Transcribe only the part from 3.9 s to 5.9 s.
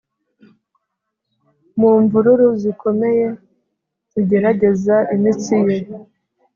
zigerageza imitsi ye.